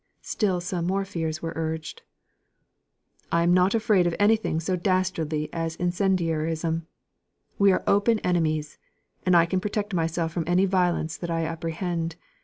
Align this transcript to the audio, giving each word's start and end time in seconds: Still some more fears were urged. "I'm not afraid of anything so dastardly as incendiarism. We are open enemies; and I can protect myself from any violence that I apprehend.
Still 0.23 0.59
some 0.61 0.87
more 0.87 1.05
fears 1.05 1.43
were 1.43 1.53
urged. 1.55 2.01
"I'm 3.31 3.53
not 3.53 3.75
afraid 3.75 4.07
of 4.07 4.15
anything 4.17 4.59
so 4.59 4.75
dastardly 4.75 5.47
as 5.53 5.75
incendiarism. 5.75 6.87
We 7.59 7.71
are 7.71 7.83
open 7.85 8.17
enemies; 8.21 8.79
and 9.27 9.35
I 9.37 9.45
can 9.45 9.59
protect 9.59 9.93
myself 9.93 10.31
from 10.31 10.45
any 10.47 10.65
violence 10.65 11.17
that 11.17 11.29
I 11.29 11.45
apprehend. 11.45 12.15